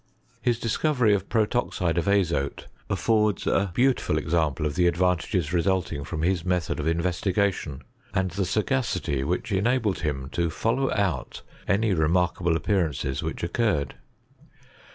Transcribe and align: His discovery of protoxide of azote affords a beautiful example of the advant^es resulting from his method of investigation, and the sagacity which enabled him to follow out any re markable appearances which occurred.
His 0.41 0.57
discovery 0.57 1.13
of 1.13 1.29
protoxide 1.29 1.95
of 1.99 2.07
azote 2.07 2.65
affords 2.89 3.45
a 3.45 3.69
beautiful 3.75 4.17
example 4.17 4.65
of 4.65 4.73
the 4.73 4.91
advant^es 4.91 5.51
resulting 5.53 6.03
from 6.03 6.23
his 6.23 6.43
method 6.43 6.79
of 6.79 6.87
investigation, 6.87 7.83
and 8.11 8.31
the 8.31 8.45
sagacity 8.45 9.23
which 9.23 9.51
enabled 9.51 9.99
him 9.99 10.29
to 10.29 10.49
follow 10.49 10.91
out 10.91 11.43
any 11.67 11.93
re 11.93 12.07
markable 12.07 12.55
appearances 12.57 13.21
which 13.21 13.43
occurred. 13.43 13.93